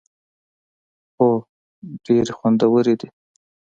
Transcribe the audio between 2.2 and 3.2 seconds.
خوندورې دي